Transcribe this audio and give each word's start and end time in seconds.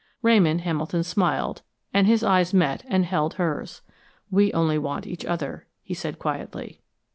Ramon 0.23 0.57
Hamilton 0.57 1.03
smiled, 1.03 1.61
and 1.93 2.07
his 2.07 2.23
eyes 2.23 2.55
met 2.55 2.83
and 2.87 3.05
held 3.05 3.35
hers. 3.35 3.83
"We 4.31 4.51
only 4.51 4.79
want 4.79 5.05
each 5.05 5.23
other," 5.25 5.67
he 5.83 5.93
said 5.93 6.17
quietly. 6.17 6.81